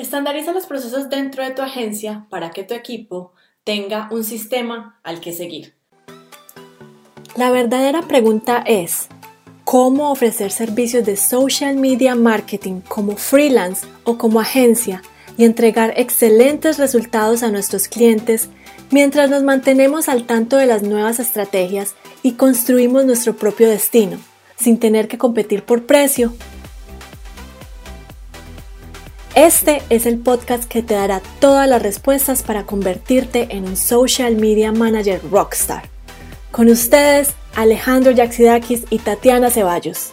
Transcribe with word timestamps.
Estandariza 0.00 0.52
los 0.52 0.64
procesos 0.64 1.10
dentro 1.10 1.44
de 1.44 1.50
tu 1.50 1.60
agencia 1.60 2.24
para 2.30 2.50
que 2.52 2.64
tu 2.64 2.72
equipo 2.72 3.34
tenga 3.64 4.08
un 4.10 4.24
sistema 4.24 4.98
al 5.02 5.20
que 5.20 5.34
seguir. 5.34 5.74
La 7.36 7.50
verdadera 7.50 8.00
pregunta 8.00 8.64
es, 8.66 9.08
¿cómo 9.64 10.10
ofrecer 10.10 10.52
servicios 10.52 11.04
de 11.04 11.16
social 11.18 11.76
media 11.76 12.14
marketing 12.14 12.80
como 12.80 13.16
freelance 13.16 13.86
o 14.04 14.16
como 14.16 14.40
agencia 14.40 15.02
y 15.36 15.44
entregar 15.44 15.92
excelentes 15.98 16.78
resultados 16.78 17.42
a 17.42 17.50
nuestros 17.50 17.86
clientes 17.86 18.48
mientras 18.90 19.28
nos 19.28 19.42
mantenemos 19.42 20.08
al 20.08 20.24
tanto 20.24 20.56
de 20.56 20.64
las 20.64 20.82
nuevas 20.82 21.20
estrategias 21.20 21.94
y 22.22 22.32
construimos 22.32 23.04
nuestro 23.04 23.36
propio 23.36 23.68
destino, 23.68 24.16
sin 24.56 24.78
tener 24.78 25.08
que 25.08 25.18
competir 25.18 25.62
por 25.62 25.84
precio 25.84 26.32
este 29.34 29.82
es 29.90 30.06
el 30.06 30.18
podcast 30.18 30.64
que 30.64 30.82
te 30.82 30.94
dará 30.94 31.22
todas 31.38 31.68
las 31.68 31.82
respuestas 31.82 32.42
para 32.42 32.66
convertirte 32.66 33.48
en 33.50 33.64
un 33.64 33.76
social 33.76 34.36
media 34.36 34.72
manager 34.72 35.20
rockstar. 35.30 35.84
Con 36.50 36.68
ustedes, 36.68 37.34
Alejandro 37.54 38.10
Yaxidakis 38.10 38.84
y 38.90 38.98
Tatiana 38.98 39.50
Ceballos. 39.50 40.12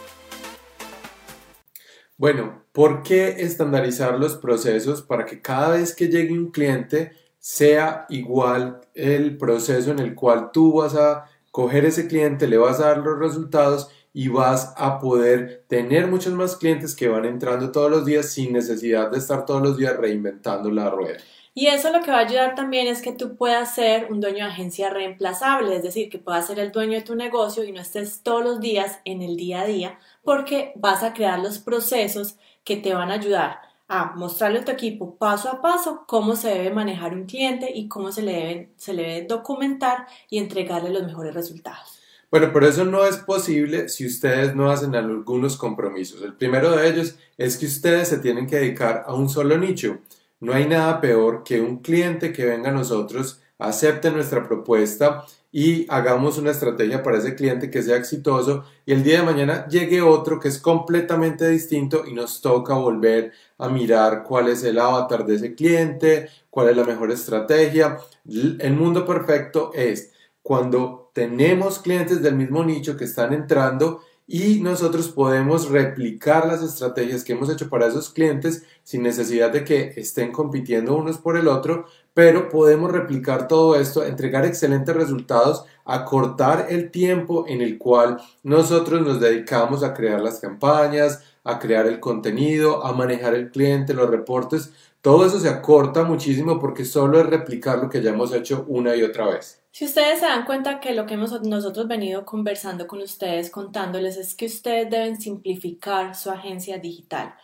Bueno, 2.16 2.62
¿por 2.72 3.02
qué 3.02 3.36
estandarizar 3.38 4.18
los 4.18 4.36
procesos 4.36 5.02
para 5.02 5.26
que 5.26 5.40
cada 5.40 5.70
vez 5.70 5.94
que 5.94 6.08
llegue 6.08 6.32
un 6.32 6.50
cliente 6.50 7.12
sea 7.38 8.06
igual 8.08 8.80
el 8.94 9.36
proceso 9.36 9.90
en 9.90 9.98
el 9.98 10.14
cual 10.14 10.50
tú 10.52 10.74
vas 10.74 10.94
a 10.94 11.24
coger 11.50 11.86
ese 11.86 12.06
cliente, 12.06 12.46
le 12.46 12.56
vas 12.56 12.78
a 12.78 12.88
dar 12.88 12.98
los 12.98 13.18
resultados 13.18 13.90
y 14.12 14.28
vas 14.28 14.74
a 14.76 14.98
poder 14.98 15.64
tener 15.68 16.06
muchos 16.06 16.32
más 16.32 16.56
clientes 16.56 16.94
que 16.94 17.08
van 17.08 17.24
entrando 17.24 17.70
todos 17.70 17.90
los 17.90 18.04
días 18.04 18.30
sin 18.32 18.52
necesidad 18.52 19.10
de 19.10 19.18
estar 19.18 19.46
todos 19.46 19.62
los 19.62 19.76
días 19.76 19.96
reinventando 19.96 20.70
la 20.70 20.90
rueda. 20.90 21.18
Y 21.54 21.66
eso 21.66 21.90
lo 21.90 22.00
que 22.02 22.12
va 22.12 22.18
a 22.18 22.20
ayudar 22.20 22.54
también 22.54 22.86
es 22.86 23.02
que 23.02 23.10
tú 23.10 23.34
puedas 23.34 23.74
ser 23.74 24.12
un 24.12 24.20
dueño 24.20 24.44
de 24.44 24.50
agencia 24.50 24.90
reemplazable, 24.90 25.74
es 25.74 25.82
decir, 25.82 26.08
que 26.08 26.18
puedas 26.18 26.46
ser 26.46 26.60
el 26.60 26.70
dueño 26.70 26.92
de 26.92 27.02
tu 27.04 27.16
negocio 27.16 27.64
y 27.64 27.72
no 27.72 27.80
estés 27.80 28.22
todos 28.22 28.44
los 28.44 28.60
días 28.60 29.00
en 29.04 29.22
el 29.22 29.36
día 29.36 29.62
a 29.62 29.66
día, 29.66 29.98
porque 30.22 30.72
vas 30.76 31.02
a 31.02 31.14
crear 31.14 31.40
los 31.40 31.58
procesos 31.58 32.36
que 32.62 32.76
te 32.76 32.94
van 32.94 33.10
a 33.10 33.14
ayudar 33.14 33.58
a 33.88 34.12
mostrarle 34.14 34.60
a 34.60 34.64
tu 34.64 34.70
equipo 34.70 35.16
paso 35.16 35.48
a 35.48 35.60
paso 35.60 36.04
cómo 36.06 36.36
se 36.36 36.50
debe 36.50 36.70
manejar 36.70 37.14
un 37.14 37.24
cliente 37.24 37.72
y 37.74 37.88
cómo 37.88 38.12
se 38.12 38.22
le, 38.22 38.32
debe, 38.32 38.72
se 38.76 38.92
le 38.92 39.02
debe 39.02 39.26
documentar 39.26 40.06
y 40.28 40.38
entregarle 40.38 40.90
los 40.90 41.04
mejores 41.04 41.34
resultados. 41.34 41.97
Bueno, 42.30 42.50
pero 42.52 42.68
eso 42.68 42.84
no 42.84 43.06
es 43.06 43.16
posible 43.16 43.88
si 43.88 44.06
ustedes 44.06 44.54
no 44.54 44.70
hacen 44.70 44.94
algunos 44.94 45.56
compromisos. 45.56 46.20
El 46.22 46.34
primero 46.34 46.76
de 46.76 46.86
ellos 46.86 47.16
es 47.38 47.56
que 47.56 47.64
ustedes 47.64 48.08
se 48.08 48.18
tienen 48.18 48.46
que 48.46 48.56
dedicar 48.56 49.04
a 49.06 49.14
un 49.14 49.30
solo 49.30 49.56
nicho. 49.56 49.98
No 50.38 50.52
hay 50.52 50.66
nada 50.66 51.00
peor 51.00 51.42
que 51.42 51.62
un 51.62 51.78
cliente 51.78 52.32
que 52.32 52.44
venga 52.44 52.68
a 52.68 52.74
nosotros, 52.74 53.40
acepte 53.58 54.10
nuestra 54.10 54.46
propuesta 54.46 55.24
y 55.50 55.86
hagamos 55.90 56.36
una 56.36 56.50
estrategia 56.50 57.02
para 57.02 57.16
ese 57.16 57.34
cliente 57.34 57.70
que 57.70 57.82
sea 57.82 57.96
exitoso 57.96 58.64
y 58.84 58.92
el 58.92 59.02
día 59.02 59.20
de 59.20 59.24
mañana 59.24 59.66
llegue 59.66 60.02
otro 60.02 60.38
que 60.38 60.48
es 60.48 60.58
completamente 60.58 61.48
distinto 61.48 62.04
y 62.06 62.12
nos 62.12 62.42
toca 62.42 62.74
volver 62.74 63.32
a 63.56 63.70
mirar 63.70 64.22
cuál 64.22 64.48
es 64.48 64.62
el 64.64 64.78
avatar 64.78 65.24
de 65.24 65.36
ese 65.36 65.54
cliente, 65.54 66.28
cuál 66.50 66.68
es 66.68 66.76
la 66.76 66.84
mejor 66.84 67.10
estrategia. 67.10 67.98
El 68.26 68.74
mundo 68.74 69.06
perfecto 69.06 69.72
es 69.74 70.12
cuando 70.42 71.07
tenemos 71.18 71.80
clientes 71.80 72.22
del 72.22 72.36
mismo 72.36 72.62
nicho 72.62 72.96
que 72.96 73.06
están 73.06 73.32
entrando 73.32 74.02
y 74.24 74.60
nosotros 74.60 75.08
podemos 75.08 75.68
replicar 75.68 76.46
las 76.46 76.62
estrategias 76.62 77.24
que 77.24 77.32
hemos 77.32 77.50
hecho 77.50 77.68
para 77.68 77.88
esos 77.88 78.10
clientes 78.10 78.62
sin 78.84 79.02
necesidad 79.02 79.50
de 79.50 79.64
que 79.64 79.94
estén 79.96 80.30
compitiendo 80.30 80.94
unos 80.94 81.18
por 81.18 81.36
el 81.36 81.48
otro, 81.48 81.86
pero 82.14 82.48
podemos 82.48 82.92
replicar 82.92 83.48
todo 83.48 83.74
esto, 83.74 84.04
entregar 84.04 84.46
excelentes 84.46 84.94
resultados, 84.94 85.64
acortar 85.84 86.66
el 86.68 86.92
tiempo 86.92 87.46
en 87.48 87.62
el 87.62 87.78
cual 87.78 88.18
nosotros 88.44 89.04
nos 89.04 89.18
dedicamos 89.18 89.82
a 89.82 89.94
crear 89.94 90.20
las 90.20 90.38
campañas, 90.38 91.24
a 91.48 91.58
crear 91.58 91.86
el 91.86 92.00
contenido, 92.00 92.84
a 92.84 92.92
manejar 92.92 93.34
el 93.34 93.50
cliente, 93.50 93.94
los 93.94 94.10
reportes, 94.10 94.72
todo 95.00 95.24
eso 95.24 95.38
se 95.38 95.48
acorta 95.48 96.02
muchísimo 96.02 96.58
porque 96.58 96.84
solo 96.84 97.20
es 97.20 97.26
replicar 97.26 97.78
lo 97.78 97.88
que 97.88 98.02
ya 98.02 98.10
hemos 98.10 98.34
hecho 98.34 98.64
una 98.68 98.96
y 98.96 99.02
otra 99.02 99.26
vez. 99.28 99.62
Si 99.70 99.84
ustedes 99.84 100.18
se 100.18 100.26
dan 100.26 100.44
cuenta 100.44 100.80
que 100.80 100.92
lo 100.92 101.06
que 101.06 101.14
hemos 101.14 101.40
nosotros 101.42 101.86
venido 101.86 102.24
conversando 102.24 102.86
con 102.86 103.00
ustedes, 103.00 103.50
contándoles, 103.50 104.16
es 104.16 104.34
que 104.34 104.46
ustedes 104.46 104.90
deben 104.90 105.20
simplificar 105.20 106.16
su 106.16 106.30
agencia 106.30 106.78
digital. 106.78 107.34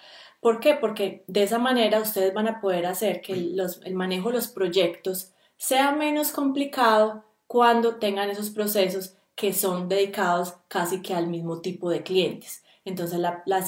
¿Por 0.41 0.61
qué? 0.61 0.75
Porque 0.75 1.25
de 1.29 1.45
esa 1.45 1.59
manera 1.59 2.01
ustedes 2.01 2.35
van 2.35 2.49
a 2.49 2.61
poder 2.61 2.87
hacer 2.87 3.21
que 3.21 3.33
el 3.33 3.95
manejo 3.95 4.31
de 4.31 4.35
los 4.35 4.49
proyectos 4.49 5.31
sea 5.57 5.93
menos 5.93 6.33
complicado 6.33 7.25
cuando 7.47 7.97
tengan 7.97 8.31
esos 8.31 8.51
procesos 8.51 9.17
que 9.37 9.53
son 9.53 9.89
dedicados 9.89 10.55
casi 10.69 11.03
que 11.03 11.15
al 11.15 11.29
mismo 11.29 11.61
tipo 11.61 11.89
de 11.89 12.03
clientes. 12.03 12.64
Entonces 12.85 13.19
la, 13.19 13.43
la, 13.47 13.65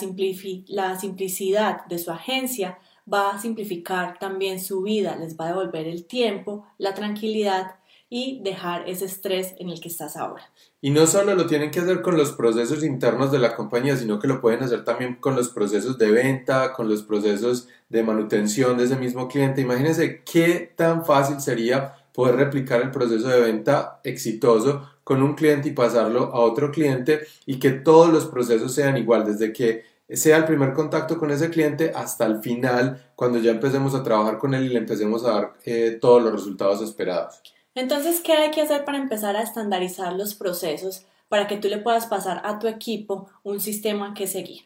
la 0.69 0.99
simplicidad 0.99 1.87
de 1.87 1.99
su 1.99 2.11
agencia 2.11 2.79
va 3.13 3.31
a 3.31 3.41
simplificar 3.41 4.19
también 4.19 4.61
su 4.61 4.83
vida, 4.83 5.17
les 5.17 5.37
va 5.37 5.47
a 5.47 5.49
devolver 5.49 5.87
el 5.87 6.07
tiempo, 6.07 6.67
la 6.79 6.95
tranquilidad 6.95 7.77
y 8.09 8.41
dejar 8.43 8.89
ese 8.89 9.05
estrés 9.05 9.55
en 9.59 9.69
el 9.69 9.81
que 9.81 9.89
estás 9.89 10.17
ahora. 10.17 10.51
Y 10.81 10.91
no 10.91 11.07
solo 11.07 11.35
lo 11.35 11.47
tienen 11.47 11.71
que 11.71 11.81
hacer 11.81 12.03
con 12.03 12.17
los 12.17 12.33
procesos 12.33 12.85
internos 12.85 13.33
de 13.33 13.41
la 13.41 13.57
compañía, 13.57 13.97
sino 13.97 14.19
que 14.21 14.29
lo 14.29 14.41
pueden 14.41 14.63
hacer 14.63 14.85
también 14.85 15.17
con 15.17 15.35
los 15.35 15.49
procesos 15.49 15.99
de 15.99 16.11
venta, 16.11 16.73
con 16.73 16.89
los 16.89 17.03
procesos 17.03 17.69
de 17.89 18.03
manutención 18.05 18.77
de 18.79 18.85
ese 18.85 18.97
mismo 18.97 19.27
cliente. 19.27 19.61
Imagínense 19.61 20.23
qué 20.23 20.73
tan 20.77 21.05
fácil 21.05 21.41
sería 21.41 21.95
poder 22.13 22.37
replicar 22.37 22.81
el 22.81 22.93
proceso 22.93 23.29
de 23.29 23.41
venta 23.41 24.01
exitoso 24.05 24.89
con 25.07 25.23
un 25.23 25.37
cliente 25.37 25.69
y 25.69 25.73
pasarlo 25.73 26.35
a 26.35 26.41
otro 26.41 26.73
cliente 26.73 27.29
y 27.47 27.61
que 27.61 27.71
todos 27.71 28.13
los 28.13 28.27
procesos 28.27 28.75
sean 28.75 28.97
igual, 28.97 29.25
desde 29.25 29.53
que 29.53 29.85
sea 30.09 30.37
el 30.37 30.47
primer 30.47 30.73
contacto 30.73 31.17
con 31.17 31.31
ese 31.31 31.49
cliente 31.49 31.93
hasta 31.95 32.27
el 32.27 32.41
final, 32.43 33.13
cuando 33.15 33.39
ya 33.39 33.53
empecemos 33.53 33.95
a 33.95 34.03
trabajar 34.03 34.37
con 34.37 34.53
él 34.53 34.65
y 34.65 34.69
le 34.71 34.79
empecemos 34.81 35.25
a 35.25 35.31
dar 35.31 35.53
eh, 35.65 35.97
todos 36.01 36.21
los 36.25 36.33
resultados 36.33 36.83
esperados. 36.83 37.41
Entonces, 37.77 38.21
¿qué 38.21 38.33
hay 38.33 38.51
que 38.51 38.63
hacer 38.63 38.85
para 38.85 38.99
empezar 38.99 39.37
a 39.37 39.43
estandarizar 39.43 40.13
los 40.13 40.35
procesos 40.35 41.07
para 41.29 41.47
que 41.47 41.59
tú 41.59 41.69
le 41.69 41.79
puedas 41.79 42.07
pasar 42.07 42.43
a 42.45 42.59
tu 42.59 42.67
equipo 42.67 43.29
un 43.45 43.61
sistema 43.61 44.13
que 44.13 44.27
seguir? 44.27 44.65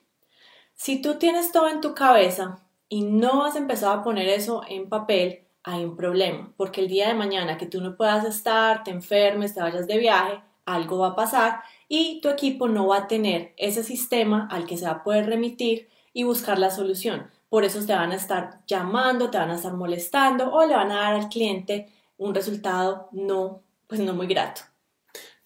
Si 0.73 1.03
tú 1.03 1.17
tienes 1.17 1.53
todo 1.53 1.69
en 1.69 1.83
tu 1.83 1.93
cabeza 1.93 2.61
y 2.89 3.03
no 3.03 3.45
has 3.45 3.57
empezado 3.57 3.93
a 3.93 4.03
poner 4.03 4.27
eso 4.31 4.63
en 4.67 4.89
papel, 4.89 5.41
hay 5.63 5.85
un 5.85 5.97
problema, 5.97 6.53
porque 6.57 6.81
el 6.81 6.89
día 6.89 7.09
de 7.09 7.15
mañana 7.15 7.59
que 7.59 7.67
tú 7.67 7.81
no 7.81 7.97
puedas 7.97 8.25
estar, 8.25 8.83
te 8.85 8.91
enfermes, 8.91 9.55
te 9.55 9.61
vayas 9.61 9.87
de 9.87 9.99
viaje, 9.99 10.41
algo 10.65 10.99
va 10.99 11.09
a 11.09 11.17
pasar 11.17 11.61
y 11.89 12.21
tu 12.21 12.29
equipo 12.29 12.69
no 12.69 12.87
va 12.89 12.99
a 12.99 13.09
tener 13.09 13.53
ese 13.57 13.83
sistema 13.83 14.49
al 14.51 14.67
que 14.67 14.77
se 14.77 14.87
va 14.87 14.93
a 14.93 15.03
poder 15.03 15.27
remitir 15.27 15.89
y 16.13 16.23
buscar 16.25 16.59
la 16.59 16.71
solución. 16.71 17.31
Por 17.49 17.65
eso 17.65 17.85
te 17.85 17.93
van 17.93 18.13
a 18.13 18.17
estar 18.17 18.61
llamando, 18.67 19.31
te 19.31 19.39
van 19.39 19.51
a 19.51 19.57
estar 19.57 19.73
molestando 19.75 20.53
o 20.53 20.65
le 20.65 20.75
van 20.75 20.93
a 20.93 21.01
dar 21.01 21.15
al 21.15 21.29
cliente 21.29 21.89
un 22.17 22.35
resultado 22.35 23.09
no, 23.13 23.63
pues 23.87 24.01
no 24.01 24.15
muy 24.15 24.27
grato. 24.27 24.63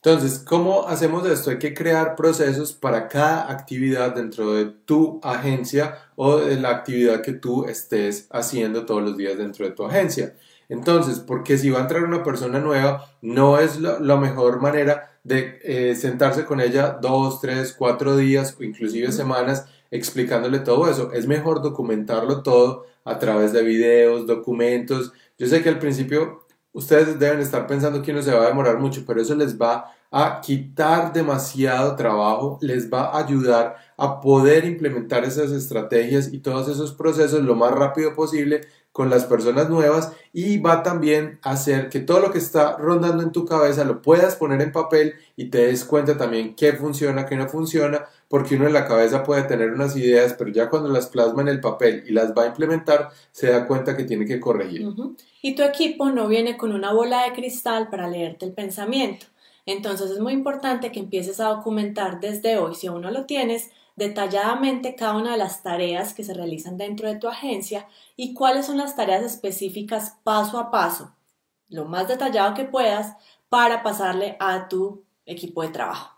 Entonces, 0.05 0.39
¿cómo 0.39 0.87
hacemos 0.87 1.27
esto? 1.27 1.49
Hay 1.49 1.59
que 1.59 1.73
crear 1.73 2.15
procesos 2.15 2.75
para 2.75 3.09
cada 3.09 3.51
actividad 3.51 4.15
dentro 4.15 4.53
de 4.53 4.67
tu 4.67 5.19
agencia 5.23 5.97
o 6.15 6.37
de 6.37 6.61
la 6.61 6.69
actividad 6.69 7.23
que 7.23 7.33
tú 7.33 7.65
estés 7.65 8.27
haciendo 8.31 8.85
todos 8.85 9.03
los 9.03 9.17
días 9.17 9.39
dentro 9.39 9.65
de 9.65 9.73
tu 9.73 9.83
agencia. 9.87 10.37
Entonces, 10.69 11.21
porque 11.21 11.57
si 11.57 11.71
va 11.71 11.79
a 11.79 11.83
entrar 11.83 12.05
una 12.05 12.23
persona 12.23 12.59
nueva, 12.59 13.17
no 13.23 13.59
es 13.59 13.81
la, 13.81 14.17
mejor 14.19 14.61
manera 14.61 15.19
de 15.25 15.59
eh, 15.63 15.95
sentarse 15.95 16.45
con 16.45 16.61
ella 16.61 16.99
dos, 17.01 17.41
tres, 17.41 17.73
cuatro 17.73 18.15
días 18.15 18.55
o 18.61 18.63
inclusive 18.63 19.11
semanas 19.11 19.65
explicándole 19.91 20.59
todo 20.59 20.91
eso. 20.91 21.13
Es 21.15 21.27
mejor 21.27 21.63
documentarlo 21.63 22.43
todo 22.43 22.85
a 23.07 23.19
través 23.19 23.55
de 23.55 23.63
videos, 23.63 24.27
documentos. 24.27 25.15
Yo 25.39 25.47
sé 25.47 25.63
que 25.63 25.71
al 25.71 25.79
principio 25.79 26.44
ustedes 26.75 27.19
deben 27.19 27.41
estar 27.41 27.67
pensando 27.67 28.03
que 28.03 28.13
no 28.13 28.21
se 28.21 28.33
va 28.33 28.45
a 28.45 28.49
demorar 28.49 28.79
mucho, 28.79 29.05
pero 29.07 29.23
eso 29.23 29.35
les 29.35 29.59
va 29.59 29.91
a 30.17 30.41
quitar 30.41 31.13
demasiado 31.13 31.97
trabajo, 31.97 32.57
les 32.61 32.89
va 32.89 33.07
a 33.07 33.19
ayudar 33.19 33.75
a 33.97 34.21
poder 34.21 34.65
implementar 34.65 35.25
esas 35.25 35.51
estrategias 35.51 36.33
y 36.33 36.39
todos 36.39 36.69
esos 36.69 36.93
procesos 36.93 37.43
lo 37.43 37.57
más 37.57 37.73
rápido 37.73 38.15
posible 38.15 38.61
con 38.93 39.11
las 39.11 39.25
personas 39.25 39.69
nuevas 39.69 40.13
y 40.33 40.59
va 40.59 40.85
también 40.85 41.41
a 41.43 41.51
hacer 41.51 41.89
que 41.89 41.99
todo 41.99 42.21
lo 42.21 42.31
que 42.31 42.39
está 42.39 42.77
rondando 42.77 43.25
en 43.25 43.33
tu 43.33 43.45
cabeza 43.45 43.85
lo 43.85 44.03
puedas 44.03 44.37
poner 44.37 44.63
en 44.63 44.71
papel 44.71 45.15
y 45.35 45.47
te 45.47 45.67
des 45.67 45.85
cuenta 45.85 46.17
también 46.17 46.55
qué 46.55 46.75
funciona, 46.75 47.27
qué 47.27 47.35
no 47.35 47.49
funciona, 47.49 48.05
porque 48.29 48.55
uno 48.55 48.69
en 48.69 48.73
la 48.73 48.87
cabeza 48.87 49.25
puede 49.25 49.43
tener 49.43 49.73
unas 49.73 49.97
ideas, 49.97 50.37
pero 50.39 50.51
ya 50.51 50.71
cuando 50.71 50.91
las 50.91 51.09
plasma 51.09 51.43
en 51.43 51.49
el 51.49 51.61
papel 51.61 52.05
y 52.07 52.13
las 52.13 52.33
va 52.35 52.45
a 52.45 52.47
implementar, 52.47 53.11
se 53.33 53.49
da 53.51 53.67
cuenta 53.67 53.97
que 53.97 54.05
tiene 54.05 54.27
que 54.27 54.39
corregir. 54.39 54.87
Y 55.43 55.57
tu 55.57 55.65
equipo 55.65 56.11
no 56.11 56.29
viene 56.29 56.57
con 56.57 56.71
una 56.71 56.93
bola 56.93 57.25
de 57.25 57.33
cristal 57.33 57.89
para 57.91 58.09
leerte 58.09 58.47
el 58.47 58.53
pensamiento. 58.53 59.27
Entonces 59.67 60.11
es 60.11 60.21
muy 60.21 60.33
importante 60.33 60.93
que 60.93 61.01
empieces 61.01 61.41
a 61.41 61.49
documentar 61.49 62.21
desde 62.21 62.59
hoy, 62.59 62.75
si 62.75 62.87
aún 62.87 63.03
no 63.03 63.11
lo 63.11 63.25
tienes, 63.25 63.71
detalladamente 63.97 64.95
cada 64.95 65.17
una 65.17 65.33
de 65.33 65.39
las 65.39 65.63
tareas 65.63 66.15
que 66.15 66.25
se 66.25 66.35
realizan 66.35 66.77
dentro 66.77 67.09
de 67.09 67.17
tu 67.17 67.29
agencia 67.29 67.87
y 68.17 68.35
cuáles 68.35 68.67
son 68.67 68.77
las 68.77 68.97
tareas 68.97 69.23
específicas 69.23 70.19
paso 70.25 70.59
a 70.59 70.71
paso, 70.71 71.15
lo 71.69 71.85
más 71.85 72.09
detallado 72.09 72.55
que 72.55 72.65
puedas, 72.65 73.15
para 73.49 73.83
pasarle 73.83 74.37
a 74.41 74.69
tu 74.69 75.05
equipo 75.25 75.63
de 75.63 75.69
trabajo. 75.69 76.11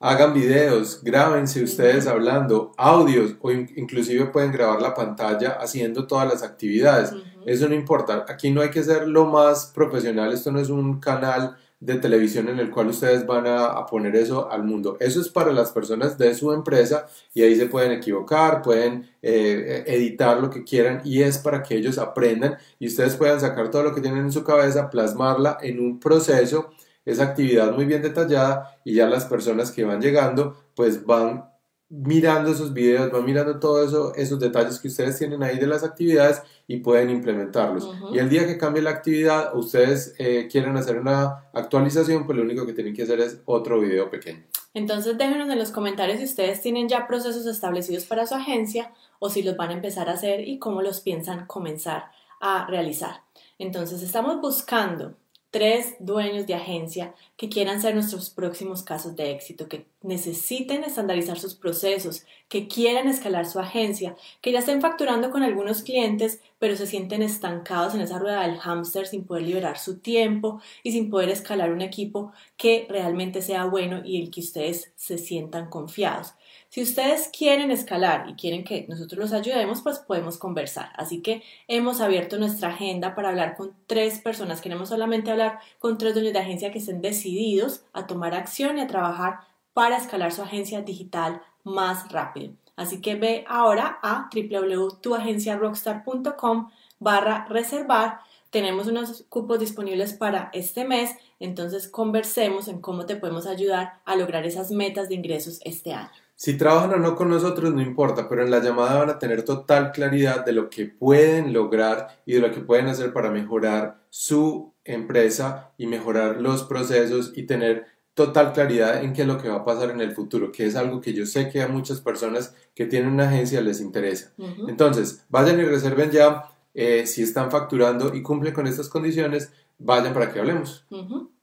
Hagan 0.00 0.34
videos, 0.34 1.02
grábense 1.02 1.62
ustedes 1.62 2.06
hablando, 2.06 2.72
audios 2.76 3.36
o 3.40 3.50
inclusive 3.50 4.26
pueden 4.26 4.52
grabar 4.52 4.82
la 4.82 4.92
pantalla 4.92 5.52
haciendo 5.52 6.06
todas 6.06 6.28
las 6.28 6.42
actividades. 6.42 7.14
Eso 7.46 7.68
no 7.68 7.74
importa. 7.74 8.26
Aquí 8.28 8.50
no 8.50 8.60
hay 8.60 8.70
que 8.70 8.82
ser 8.82 9.08
lo 9.08 9.24
más 9.24 9.72
profesional. 9.74 10.30
Esto 10.32 10.52
no 10.52 10.60
es 10.60 10.68
un 10.68 11.00
canal 11.00 11.56
de 11.84 11.96
televisión 11.96 12.48
en 12.48 12.58
el 12.58 12.70
cual 12.70 12.88
ustedes 12.88 13.26
van 13.26 13.46
a, 13.46 13.84
poner 13.86 14.16
eso 14.16 14.50
al 14.50 14.64
mundo. 14.64 14.96
Eso 15.00 15.20
es 15.20 15.28
para 15.28 15.52
las 15.52 15.70
personas 15.70 16.16
de 16.16 16.34
su 16.34 16.52
empresa 16.52 17.06
y 17.34 17.42
ahí 17.42 17.54
se 17.56 17.66
pueden 17.66 17.92
equivocar, 17.92 18.62
pueden 18.62 19.10
eh, 19.20 19.84
editar 19.86 20.40
lo 20.40 20.48
que 20.48 20.64
quieran 20.64 21.02
y 21.04 21.22
es 21.22 21.36
para 21.38 21.62
que 21.62 21.76
ellos 21.76 21.98
aprendan 21.98 22.56
y 22.78 22.86
ustedes 22.86 23.16
puedan 23.16 23.40
sacar 23.40 23.70
todo 23.70 23.82
lo 23.82 23.94
que 23.94 24.00
tienen 24.00 24.20
en 24.20 24.32
su 24.32 24.42
cabeza, 24.42 24.88
plasmarla 24.88 25.58
en 25.60 25.78
un 25.78 26.00
proceso, 26.00 26.70
esa 27.04 27.24
actividad 27.24 27.72
muy 27.72 27.84
bien 27.84 28.00
detallada 28.00 28.78
y 28.82 28.94
ya 28.94 29.06
las 29.06 29.26
personas 29.26 29.70
que 29.70 29.84
van 29.84 30.00
llegando 30.00 30.56
pues 30.74 31.04
van 31.04 31.44
mirando 31.88 32.50
esos 32.50 32.72
videos, 32.72 33.10
van 33.12 33.24
mirando 33.24 33.60
todos 33.60 33.88
eso, 33.88 34.14
esos 34.14 34.40
detalles 34.40 34.78
que 34.78 34.88
ustedes 34.88 35.18
tienen 35.18 35.42
ahí 35.42 35.58
de 35.58 35.66
las 35.66 35.84
actividades 35.84 36.42
y 36.66 36.78
pueden 36.78 37.10
implementarlos. 37.10 37.88
Y 38.12 38.18
el 38.18 38.28
día 38.28 38.46
que 38.46 38.58
cambie 38.58 38.82
la 38.82 38.90
actividad, 38.90 39.54
ustedes 39.56 40.14
eh, 40.18 40.48
quieren 40.50 40.76
hacer 40.76 40.98
una 40.98 41.48
actualización, 41.52 42.26
pues 42.26 42.36
lo 42.36 42.44
único 42.44 42.66
que 42.66 42.72
tienen 42.72 42.94
que 42.94 43.02
hacer 43.02 43.20
es 43.20 43.40
otro 43.44 43.80
video 43.80 44.10
pequeño. 44.10 44.44
Entonces 44.72 45.16
déjenos 45.16 45.48
en 45.50 45.58
los 45.58 45.70
comentarios 45.70 46.18
si 46.18 46.24
ustedes 46.24 46.60
tienen 46.60 46.88
ya 46.88 47.06
procesos 47.06 47.46
establecidos 47.46 48.04
para 48.06 48.26
su 48.26 48.34
agencia 48.34 48.92
o 49.20 49.30
si 49.30 49.42
los 49.42 49.56
van 49.56 49.70
a 49.70 49.74
empezar 49.74 50.08
a 50.08 50.14
hacer 50.14 50.40
y 50.40 50.58
cómo 50.58 50.82
los 50.82 51.00
piensan 51.00 51.46
comenzar 51.46 52.10
a 52.40 52.66
realizar. 52.66 53.22
Entonces 53.58 54.02
estamos 54.02 54.40
buscando 54.40 55.14
tres 55.54 55.94
dueños 56.00 56.48
de 56.48 56.54
agencia 56.54 57.14
que 57.36 57.48
quieran 57.48 57.80
ser 57.80 57.94
nuestros 57.94 58.28
próximos 58.28 58.82
casos 58.82 59.14
de 59.14 59.30
éxito, 59.30 59.68
que 59.68 59.86
necesiten 60.02 60.82
estandarizar 60.82 61.38
sus 61.38 61.54
procesos, 61.54 62.24
que 62.48 62.66
quieran 62.66 63.06
escalar 63.06 63.46
su 63.46 63.60
agencia, 63.60 64.16
que 64.40 64.50
ya 64.50 64.58
estén 64.58 64.80
facturando 64.80 65.30
con 65.30 65.44
algunos 65.44 65.84
clientes, 65.84 66.40
pero 66.64 66.76
se 66.76 66.86
sienten 66.86 67.20
estancados 67.20 67.94
en 67.94 68.00
esa 68.00 68.18
rueda 68.18 68.40
del 68.40 68.58
hámster 68.58 69.06
sin 69.06 69.26
poder 69.26 69.42
liberar 69.42 69.76
su 69.76 69.98
tiempo 69.98 70.62
y 70.82 70.92
sin 70.92 71.10
poder 71.10 71.28
escalar 71.28 71.70
un 71.70 71.82
equipo 71.82 72.32
que 72.56 72.86
realmente 72.88 73.42
sea 73.42 73.66
bueno 73.66 74.00
y 74.02 74.18
el 74.22 74.30
que 74.30 74.40
ustedes 74.40 74.90
se 74.96 75.18
sientan 75.18 75.68
confiados. 75.68 76.32
Si 76.70 76.80
ustedes 76.80 77.28
quieren 77.28 77.70
escalar 77.70 78.30
y 78.30 78.32
quieren 78.32 78.64
que 78.64 78.86
nosotros 78.88 79.18
los 79.18 79.32
ayudemos, 79.34 79.82
pues 79.82 79.98
podemos 79.98 80.38
conversar. 80.38 80.88
Así 80.96 81.20
que 81.20 81.42
hemos 81.68 82.00
abierto 82.00 82.38
nuestra 82.38 82.70
agenda 82.70 83.14
para 83.14 83.28
hablar 83.28 83.58
con 83.58 83.76
tres 83.86 84.20
personas. 84.20 84.62
Queremos 84.62 84.88
solamente 84.88 85.30
hablar 85.30 85.58
con 85.78 85.98
tres 85.98 86.14
dueños 86.14 86.32
de 86.32 86.38
agencia 86.38 86.72
que 86.72 86.78
estén 86.78 87.02
decididos 87.02 87.84
a 87.92 88.06
tomar 88.06 88.34
acción 88.34 88.78
y 88.78 88.80
a 88.80 88.86
trabajar 88.86 89.40
para 89.74 89.98
escalar 89.98 90.32
su 90.32 90.40
agencia 90.40 90.80
digital 90.80 91.42
más 91.62 92.10
rápido. 92.10 92.54
Así 92.76 93.00
que 93.00 93.14
ve 93.14 93.46
ahora 93.48 93.98
a 94.02 94.28
www.tuagenciarockstar.com 94.34 96.70
barra 96.98 97.46
reservar. 97.48 98.20
Tenemos 98.50 98.86
unos 98.86 99.24
cupos 99.28 99.58
disponibles 99.58 100.12
para 100.12 100.50
este 100.52 100.84
mes, 100.84 101.10
entonces 101.40 101.88
conversemos 101.88 102.68
en 102.68 102.80
cómo 102.80 103.06
te 103.06 103.16
podemos 103.16 103.46
ayudar 103.46 104.00
a 104.04 104.16
lograr 104.16 104.46
esas 104.46 104.70
metas 104.70 105.08
de 105.08 105.14
ingresos 105.16 105.60
este 105.64 105.92
año. 105.92 106.10
Si 106.36 106.56
trabajan 106.56 106.94
o 106.94 106.96
no 106.96 107.14
con 107.14 107.30
nosotros 107.30 107.72
no 107.74 107.80
importa, 107.80 108.28
pero 108.28 108.42
en 108.42 108.50
la 108.50 108.60
llamada 108.60 108.98
van 108.98 109.10
a 109.10 109.18
tener 109.18 109.44
total 109.44 109.92
claridad 109.92 110.44
de 110.44 110.52
lo 110.52 110.68
que 110.68 110.86
pueden 110.86 111.52
lograr 111.52 112.22
y 112.26 112.34
de 112.34 112.40
lo 112.40 112.50
que 112.50 112.60
pueden 112.60 112.88
hacer 112.88 113.12
para 113.12 113.30
mejorar 113.30 114.00
su 114.10 114.72
empresa 114.84 115.72
y 115.78 115.86
mejorar 115.86 116.40
los 116.40 116.64
procesos 116.64 117.32
y 117.36 117.44
tener 117.44 117.86
total 118.14 118.52
claridad 118.52 119.02
en 119.02 119.12
qué 119.12 119.22
es 119.22 119.28
lo 119.28 119.38
que 119.38 119.48
va 119.48 119.56
a 119.56 119.64
pasar 119.64 119.90
en 119.90 120.00
el 120.00 120.12
futuro, 120.12 120.52
que 120.52 120.66
es 120.66 120.76
algo 120.76 121.00
que 121.00 121.12
yo 121.12 121.26
sé 121.26 121.50
que 121.50 121.62
a 121.62 121.68
muchas 121.68 122.00
personas 122.00 122.54
que 122.74 122.86
tienen 122.86 123.12
una 123.12 123.28
agencia 123.28 123.60
les 123.60 123.80
interesa. 123.80 124.32
Entonces, 124.68 125.24
vayan 125.28 125.58
y 125.60 125.64
reserven 125.64 126.10
ya, 126.10 126.44
eh, 126.74 127.06
si 127.06 127.22
están 127.22 127.50
facturando 127.50 128.14
y 128.14 128.22
cumplen 128.22 128.54
con 128.54 128.66
estas 128.66 128.88
condiciones, 128.88 129.52
vayan 129.78 130.14
para 130.14 130.32
que 130.32 130.38
hablemos. 130.38 130.86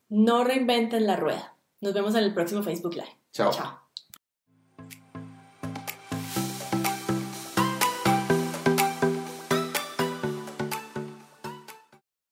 No 0.09 0.43
reinventen 0.43 1.05
la 1.05 1.17
rueda. 1.17 1.55
Nos 1.81 1.93
vemos 1.93 2.15
en 2.15 2.23
el 2.23 2.33
próximo 2.33 2.63
Facebook 2.63 2.93
Live. 2.93 3.17
Chao. 3.31 3.51
Chao. 3.51 3.90